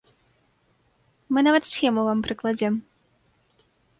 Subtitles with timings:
[1.35, 2.73] Мы нават схему вам прыкладзем.